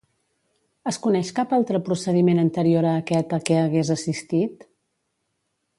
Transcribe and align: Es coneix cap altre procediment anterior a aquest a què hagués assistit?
Es 0.91 0.97
coneix 1.03 1.29
cap 1.39 1.53
altre 1.57 1.81
procediment 1.89 2.41
anterior 2.45 2.87
a 2.93 2.97
aquest 3.03 3.35
a 3.37 3.41
què 3.51 3.61
hagués 3.67 3.95
assistit? 3.97 4.67